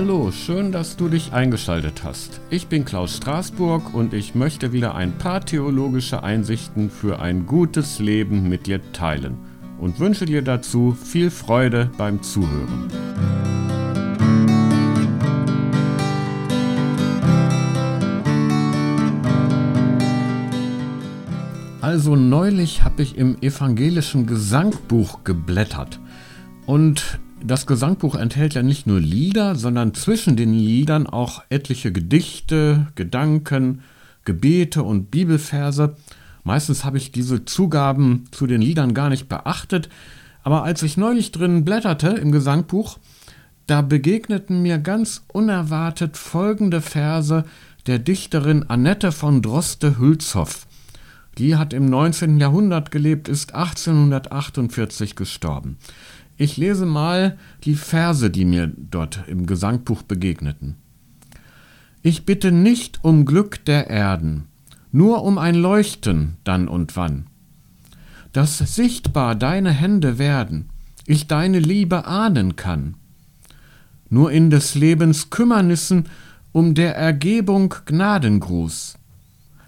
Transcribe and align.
Hallo, 0.00 0.30
schön, 0.30 0.70
dass 0.70 0.96
du 0.96 1.08
dich 1.08 1.32
eingeschaltet 1.32 2.04
hast. 2.04 2.40
Ich 2.50 2.68
bin 2.68 2.84
Klaus 2.84 3.16
Straßburg 3.16 3.94
und 3.94 4.14
ich 4.14 4.36
möchte 4.36 4.72
wieder 4.72 4.94
ein 4.94 5.18
paar 5.18 5.44
theologische 5.44 6.22
Einsichten 6.22 6.88
für 6.88 7.18
ein 7.18 7.46
gutes 7.46 7.98
Leben 7.98 8.48
mit 8.48 8.68
dir 8.68 8.80
teilen 8.92 9.36
und 9.80 9.98
wünsche 9.98 10.24
dir 10.24 10.42
dazu 10.42 10.92
viel 10.92 11.32
Freude 11.32 11.90
beim 11.98 12.22
Zuhören. 12.22 12.92
Also 21.80 22.14
neulich 22.14 22.84
habe 22.84 23.02
ich 23.02 23.18
im 23.18 23.36
evangelischen 23.42 24.28
Gesangbuch 24.28 25.24
geblättert 25.24 25.98
und 26.66 27.18
das 27.44 27.66
Gesangbuch 27.66 28.14
enthält 28.14 28.54
ja 28.54 28.62
nicht 28.62 28.86
nur 28.86 29.00
Lieder, 29.00 29.54
sondern 29.54 29.94
zwischen 29.94 30.36
den 30.36 30.52
Liedern 30.52 31.06
auch 31.06 31.42
etliche 31.48 31.92
Gedichte, 31.92 32.88
Gedanken, 32.94 33.82
Gebete 34.24 34.82
und 34.82 35.10
Bibelverse. 35.10 35.96
Meistens 36.44 36.84
habe 36.84 36.98
ich 36.98 37.12
diese 37.12 37.44
Zugaben 37.44 38.24
zu 38.30 38.46
den 38.46 38.60
Liedern 38.60 38.94
gar 38.94 39.08
nicht 39.08 39.28
beachtet, 39.28 39.88
aber 40.42 40.64
als 40.64 40.82
ich 40.82 40.96
neulich 40.96 41.32
drin 41.32 41.64
blätterte 41.64 42.08
im 42.08 42.32
Gesangbuch, 42.32 42.98
da 43.66 43.82
begegneten 43.82 44.62
mir 44.62 44.78
ganz 44.78 45.24
unerwartet 45.28 46.16
folgende 46.16 46.80
Verse 46.80 47.44
der 47.86 47.98
Dichterin 47.98 48.64
Annette 48.68 49.12
von 49.12 49.42
Droste-Hülshoff. 49.42 50.66
Die 51.36 51.56
hat 51.56 51.72
im 51.72 51.86
19. 51.86 52.40
Jahrhundert 52.40 52.90
gelebt, 52.90 53.28
ist 53.28 53.54
1848 53.54 55.14
gestorben. 55.16 55.76
Ich 56.40 56.56
lese 56.56 56.86
mal 56.86 57.36
die 57.64 57.74
Verse, 57.74 58.30
die 58.30 58.44
mir 58.44 58.68
dort 58.68 59.24
im 59.26 59.44
Gesangbuch 59.46 60.02
begegneten. 60.02 60.76
Ich 62.00 62.24
bitte 62.24 62.52
nicht 62.52 63.00
um 63.02 63.24
Glück 63.24 63.64
der 63.64 63.90
Erden, 63.90 64.44
nur 64.92 65.24
um 65.24 65.36
ein 65.36 65.56
Leuchten 65.56 66.36
dann 66.44 66.68
und 66.68 66.96
wann, 66.96 67.26
dass 68.32 68.58
sichtbar 68.58 69.34
deine 69.34 69.72
Hände 69.72 70.18
werden, 70.18 70.70
ich 71.06 71.26
deine 71.26 71.58
Liebe 71.58 72.06
ahnen 72.06 72.54
kann. 72.54 72.94
Nur 74.08 74.30
in 74.30 74.48
des 74.48 74.76
Lebens 74.76 75.30
Kümmernissen 75.30 76.04
um 76.52 76.74
der 76.74 76.94
Ergebung 76.94 77.74
Gnadengruß, 77.84 78.96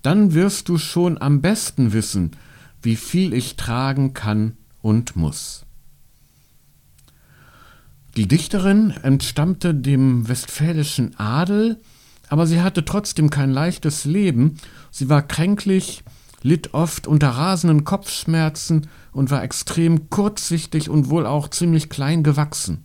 dann 0.00 0.32
wirst 0.32 0.70
du 0.70 0.78
schon 0.78 1.20
am 1.20 1.42
besten 1.42 1.92
wissen, 1.92 2.30
wie 2.82 2.96
viel 2.96 3.34
ich 3.34 3.56
tragen 3.56 4.14
kann 4.14 4.56
und 4.80 5.14
muss. 5.14 5.63
Die 8.16 8.28
Dichterin 8.28 8.94
entstammte 9.02 9.74
dem 9.74 10.28
westfälischen 10.28 11.18
Adel, 11.18 11.80
aber 12.28 12.46
sie 12.46 12.60
hatte 12.60 12.84
trotzdem 12.84 13.28
kein 13.28 13.50
leichtes 13.50 14.04
Leben. 14.04 14.56
Sie 14.92 15.08
war 15.08 15.22
kränklich, 15.22 16.04
litt 16.42 16.74
oft 16.74 17.08
unter 17.08 17.30
rasenden 17.30 17.82
Kopfschmerzen 17.82 18.86
und 19.12 19.32
war 19.32 19.42
extrem 19.42 20.10
kurzsichtig 20.10 20.88
und 20.88 21.10
wohl 21.10 21.26
auch 21.26 21.48
ziemlich 21.48 21.88
klein 21.88 22.22
gewachsen. 22.22 22.84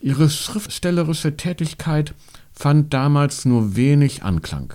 Ihre 0.00 0.30
schriftstellerische 0.30 1.36
Tätigkeit 1.36 2.14
fand 2.54 2.94
damals 2.94 3.44
nur 3.44 3.76
wenig 3.76 4.22
Anklang. 4.22 4.72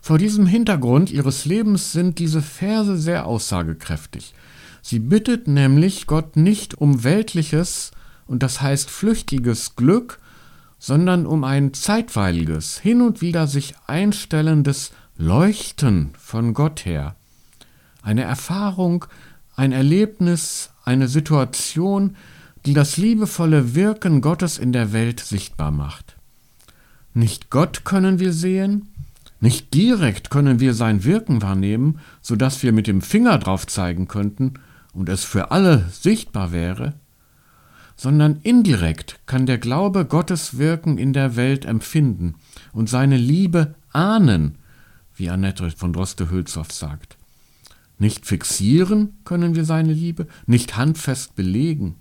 Vor 0.00 0.18
diesem 0.18 0.46
Hintergrund 0.46 1.10
ihres 1.10 1.44
Lebens 1.46 1.92
sind 1.92 2.20
diese 2.20 2.42
Verse 2.42 2.96
sehr 2.96 3.26
aussagekräftig. 3.26 4.34
Sie 4.82 4.98
bittet 4.98 5.46
nämlich 5.46 6.06
Gott 6.06 6.36
nicht 6.36 6.74
um 6.74 7.04
weltliches 7.04 7.92
und 8.26 8.42
das 8.42 8.60
heißt 8.60 8.90
flüchtiges 8.90 9.76
Glück, 9.76 10.18
sondern 10.78 11.26
um 11.26 11.44
ein 11.44 11.72
zeitweiliges, 11.72 12.78
hin 12.78 13.00
und 13.00 13.20
wieder 13.20 13.46
sich 13.46 13.74
einstellendes 13.86 14.90
Leuchten 15.16 16.10
von 16.18 16.52
Gott 16.52 16.84
her. 16.84 17.14
Eine 18.02 18.22
Erfahrung, 18.22 19.04
ein 19.54 19.70
Erlebnis, 19.70 20.70
eine 20.84 21.06
Situation, 21.06 22.16
die 22.66 22.74
das 22.74 22.96
liebevolle 22.96 23.76
Wirken 23.76 24.20
Gottes 24.20 24.58
in 24.58 24.72
der 24.72 24.92
Welt 24.92 25.20
sichtbar 25.20 25.70
macht. 25.70 26.16
Nicht 27.14 27.50
Gott 27.50 27.84
können 27.84 28.18
wir 28.18 28.32
sehen, 28.32 28.88
nicht 29.38 29.74
direkt 29.74 30.30
können 30.30 30.60
wir 30.60 30.74
sein 30.74 31.04
Wirken 31.04 31.42
wahrnehmen, 31.42 32.00
so 32.20 32.36
dass 32.36 32.62
wir 32.62 32.72
mit 32.72 32.86
dem 32.86 33.02
Finger 33.02 33.38
drauf 33.38 33.66
zeigen 33.66 34.08
könnten, 34.08 34.54
und 34.92 35.08
es 35.08 35.24
für 35.24 35.50
alle 35.50 35.88
sichtbar 35.90 36.52
wäre, 36.52 36.94
sondern 37.96 38.40
indirekt 38.42 39.20
kann 39.26 39.46
der 39.46 39.58
Glaube 39.58 40.04
Gottes 40.04 40.58
Wirken 40.58 40.98
in 40.98 41.12
der 41.12 41.36
Welt 41.36 41.64
empfinden 41.64 42.34
und 42.72 42.88
seine 42.88 43.16
Liebe 43.16 43.74
ahnen, 43.92 44.58
wie 45.14 45.30
Annette 45.30 45.70
von 45.70 45.92
Droste-Hülshoff 45.92 46.72
sagt. 46.72 47.16
Nicht 47.98 48.26
fixieren 48.26 49.14
können 49.24 49.54
wir 49.54 49.64
seine 49.64 49.92
Liebe, 49.92 50.26
nicht 50.46 50.76
handfest 50.76 51.36
belegen. 51.36 51.96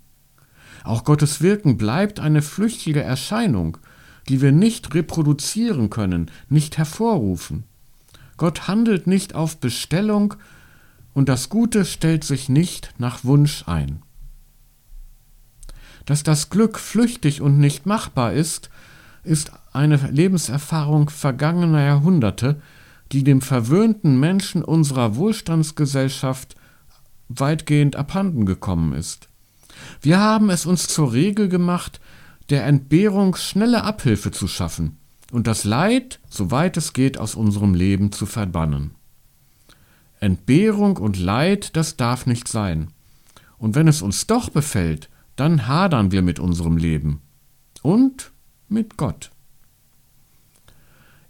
Auch 0.84 1.04
Gottes 1.04 1.42
Wirken 1.42 1.78
bleibt 1.78 2.20
eine 2.20 2.42
flüchtige 2.42 3.04
Erscheinung, 3.04 3.78
die 4.28 4.42
wir 4.42 4.52
nicht 4.52 4.94
reproduzieren 4.96 5.90
können, 5.90 6.32
nicht 6.50 6.78
hervorrufen. 6.78 7.66
Gott 8.38 8.68
handelt 8.68 9.06
nicht 9.06 9.36
auf 9.36 9.60
Bestellung, 9.60 10.34
und 11.14 11.30
das 11.30 11.50
Gute 11.50 11.86
stellt 11.86 12.24
sich 12.24 12.50
nicht 12.50 12.94
nach 12.98 13.24
Wunsch 13.24 13.64
ein. 13.68 14.02
Dass 16.06 16.24
das 16.24 16.50
Glück 16.50 16.80
flüchtig 16.80 17.42
und 17.42 17.60
nicht 17.60 17.86
machbar 17.86 18.34
ist, 18.34 18.70
ist 19.24 19.52
eine 19.72 19.98
Lebenserfahrung 19.98 21.10
vergangener 21.10 21.84
Jahrhunderte, 21.84 22.62
die 23.12 23.24
dem 23.24 23.42
verwöhnten 23.42 24.20
Menschen 24.20 24.64
unserer 24.64 25.16
Wohlstandsgesellschaft 25.16 26.56
weitgehend 27.30 27.96
abhanden 27.96 28.46
gekommen 28.46 28.94
ist. 28.94 29.28
Wir 30.02 30.20
haben 30.20 30.50
es 30.50 30.66
uns 30.66 30.88
zur 30.88 31.14
Regel 31.14 31.50
gemacht, 31.50 32.00
der 32.50 32.66
Entbehrung 32.66 33.36
schnelle 33.36 33.84
Abhilfe 33.84 34.32
zu 34.32 34.48
schaffen 34.48 34.98
und 35.32 35.48
das 35.48 35.64
Leid, 35.64 36.20
soweit 36.30 36.78
es 36.78 36.94
geht, 36.94 37.18
aus 37.18 37.36
unserem 37.36 37.74
Leben 37.74 38.12
zu 38.12 38.26
verbannen. 38.26 38.92
Entbehrung 40.22 40.98
und 40.98 41.20
Leid, 41.20 41.76
das 41.76 41.98
darf 41.98 42.28
nicht 42.28 42.48
sein. 42.48 42.90
Und 43.58 43.76
wenn 43.76 43.88
es 43.88 44.04
uns 44.04 44.28
doch 44.28 44.50
befällt, 44.50 45.10
dann 45.36 45.68
hadern 45.68 46.12
wir 46.12 46.22
mit 46.22 46.40
unserem 46.40 46.78
Leben 46.78 47.22
und 47.82 48.32
mit 48.70 48.98
Gott. 48.98 49.32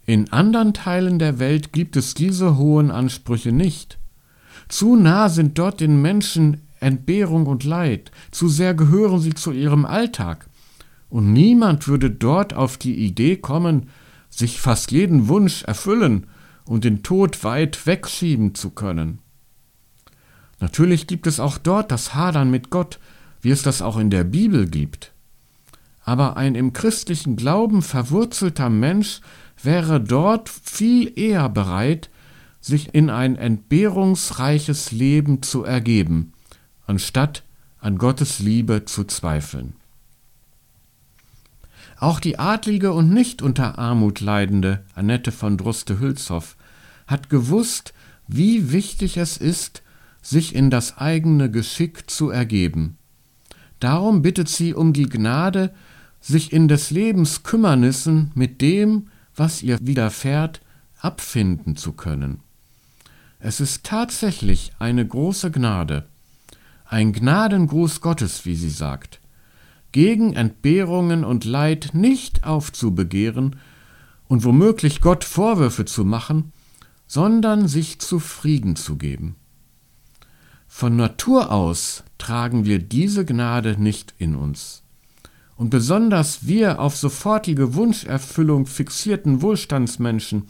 In 0.06 0.34
anderen 0.34 0.74
Teilen 0.74 1.20
der 1.20 1.40
Welt 1.40 1.72
gibt 1.72 1.96
es 1.96 2.16
diese 2.16 2.58
hohen 2.58 2.92
Ansprüche 2.92 3.54
nicht. 3.54 3.98
Zu 4.68 4.98
nah 4.98 5.30
sind 5.30 5.58
dort 5.58 5.80
den 5.80 6.02
Menschen 6.02 6.62
Entbehrung 6.82 7.46
und 7.46 7.64
Leid, 7.64 8.12
zu 8.32 8.50
sehr 8.50 8.74
gehören 8.74 9.22
sie 9.22 9.34
zu 9.34 9.54
ihrem 9.54 9.86
Alltag. 9.86 10.50
Und 11.10 11.32
niemand 11.32 11.88
würde 11.88 12.12
dort 12.12 12.54
auf 12.54 12.78
die 12.78 12.96
Idee 12.96 13.38
kommen, 13.38 13.88
sich 14.30 14.60
fast 14.60 14.92
jeden 14.92 15.30
Wunsch 15.30 15.64
erfüllen 15.64 16.28
und 16.66 16.84
den 16.84 17.04
Tod 17.04 17.44
weit 17.44 17.86
wegschieben 17.86 18.56
zu 18.56 18.70
können. 18.70 19.20
Natürlich 20.60 21.08
gibt 21.08 21.28
es 21.28 21.40
auch 21.40 21.58
dort 21.58 21.92
das 21.92 22.14
Hadern 22.14 22.52
mit 22.52 22.70
Gott, 22.70 23.00
wie 23.42 23.50
es 23.50 23.64
das 23.64 23.82
auch 23.82 23.98
in 23.98 24.10
der 24.10 24.24
Bibel 24.24 24.68
gibt. 24.70 25.12
Aber 26.04 26.38
ein 26.38 26.56
im 26.56 26.74
christlichen 26.74 27.36
Glauben 27.36 27.82
verwurzelter 27.82 28.70
Mensch 28.70 29.22
wäre 29.62 30.00
dort 30.00 30.50
viel 30.50 31.18
eher 31.18 31.50
bereit, 31.50 32.10
sich 32.60 32.94
in 32.94 33.10
ein 33.10 33.36
entbehrungsreiches 33.36 34.92
Leben 34.92 35.42
zu 35.42 35.64
ergeben, 35.64 36.34
anstatt 36.86 37.44
an 37.80 37.98
Gottes 37.98 38.40
Liebe 38.40 38.86
zu 38.86 39.04
zweifeln. 39.04 39.74
Auch 42.02 42.20
die 42.20 42.40
adlige 42.40 42.94
und 42.94 43.14
nicht 43.14 43.44
unter 43.44 43.78
Armut 43.78 44.22
leidende 44.22 44.84
Annette 44.96 45.32
von 45.32 45.56
Druste-Hülshoff 45.56 46.58
hat 47.06 47.30
gewusst, 47.30 47.94
wie 48.28 48.72
wichtig 48.72 49.18
es 49.18 49.38
ist, 49.38 49.84
sich 50.24 50.56
in 50.56 50.72
das 50.72 50.98
eigene 50.98 51.52
Geschick 51.52 52.10
zu 52.10 52.32
ergeben. 52.32 52.98
Darum 53.80 54.24
bittet 54.24 54.50
sie 54.50 54.74
um 54.74 54.94
die 54.94 55.10
Gnade, 55.10 55.76
sich 56.20 56.52
in 56.52 56.68
des 56.68 56.90
Lebens 56.90 57.44
Kümmernissen 57.44 58.32
mit 58.34 58.62
dem, 58.62 59.10
was 59.36 59.62
ihr 59.62 59.78
widerfährt, 59.80 60.62
abfinden 61.02 61.76
zu 61.76 61.92
können. 61.92 62.40
Es 63.40 63.60
ist 63.60 63.84
tatsächlich 63.84 64.72
eine 64.80 65.06
große 65.06 65.52
Gnade, 65.52 66.08
ein 66.84 67.14
Gnadengruß 67.14 68.02
Gottes, 68.02 68.44
wie 68.48 68.56
sie 68.56 68.72
sagt 68.72 69.21
gegen 69.92 70.34
Entbehrungen 70.34 71.24
und 71.24 71.46
Leid 71.46 71.92
nicht 71.94 72.44
aufzubegehren 72.44 73.58
und 74.28 74.44
womöglich 74.44 75.02
Gott 75.02 75.24
Vorwürfe 75.24 75.86
zu 75.86 76.06
machen, 76.06 76.54
sondern 77.08 77.68
sich 77.68 78.00
zufrieden 78.00 78.76
zu 78.76 78.98
geben. 78.98 79.36
Von 80.68 80.96
Natur 80.96 81.52
aus 81.52 82.04
tragen 82.18 82.64
wir 82.64 82.80
diese 82.80 83.26
Gnade 83.26 83.76
nicht 83.78 84.14
in 84.18 84.36
uns. 84.36 84.84
Und 85.58 85.70
besonders 85.70 86.48
wir 86.48 86.80
auf 86.80 86.96
sofortige 86.96 87.76
Wunscherfüllung 87.76 88.66
fixierten 88.66 89.42
Wohlstandsmenschen 89.42 90.48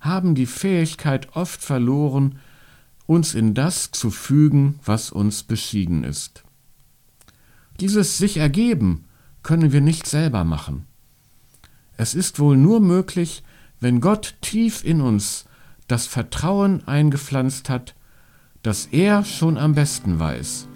haben 0.00 0.34
die 0.34 0.46
Fähigkeit 0.46 1.34
oft 1.34 1.62
verloren, 1.62 2.38
uns 3.06 3.34
in 3.34 3.54
das 3.54 3.90
zu 3.90 4.10
fügen, 4.10 4.78
was 4.84 5.10
uns 5.10 5.42
beschieden 5.42 6.04
ist. 6.04 6.43
Dieses 7.80 8.18
sich 8.18 8.36
ergeben 8.36 9.04
können 9.42 9.72
wir 9.72 9.80
nicht 9.80 10.06
selber 10.06 10.44
machen. 10.44 10.86
Es 11.96 12.14
ist 12.14 12.38
wohl 12.38 12.56
nur 12.56 12.80
möglich, 12.80 13.42
wenn 13.80 14.00
Gott 14.00 14.36
tief 14.40 14.84
in 14.84 15.00
uns 15.00 15.44
das 15.86 16.06
Vertrauen 16.06 16.86
eingepflanzt 16.88 17.68
hat, 17.68 17.94
dass 18.62 18.86
er 18.86 19.24
schon 19.24 19.58
am 19.58 19.74
besten 19.74 20.18
weiß, 20.18 20.66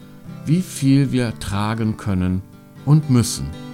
wie 0.45 0.61
viel 0.61 1.11
wir 1.11 1.39
tragen 1.39 1.97
können 1.97 2.43
und 2.85 3.09
müssen. 3.09 3.68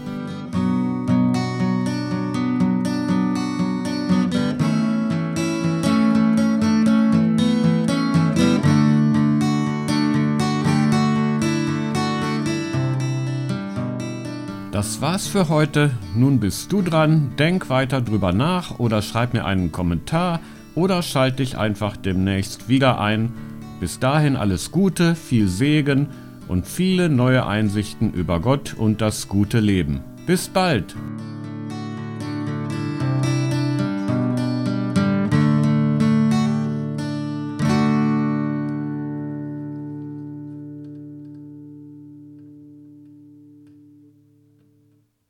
Das 14.74 15.00
war's 15.00 15.28
für 15.28 15.48
heute. 15.50 15.92
Nun 16.16 16.40
bist 16.40 16.72
du 16.72 16.82
dran. 16.82 17.30
Denk 17.38 17.70
weiter 17.70 18.00
drüber 18.00 18.32
nach 18.32 18.80
oder 18.80 19.02
schreib 19.02 19.32
mir 19.32 19.44
einen 19.44 19.70
Kommentar 19.70 20.40
oder 20.74 21.00
schalt 21.02 21.38
dich 21.38 21.56
einfach 21.56 21.96
demnächst 21.96 22.68
wieder 22.68 23.00
ein. 23.00 23.32
Bis 23.78 24.00
dahin 24.00 24.34
alles 24.34 24.72
Gute, 24.72 25.14
viel 25.14 25.46
Segen 25.46 26.08
und 26.48 26.66
viele 26.66 27.08
neue 27.08 27.46
Einsichten 27.46 28.12
über 28.12 28.40
Gott 28.40 28.74
und 28.76 29.00
das 29.00 29.28
gute 29.28 29.60
Leben. 29.60 30.00
Bis 30.26 30.48
bald! 30.48 30.96